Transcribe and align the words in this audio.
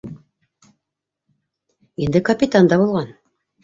Инде 2.09 2.25
капитан 2.33 2.75
да 2.75 2.85
булған! 2.85 3.19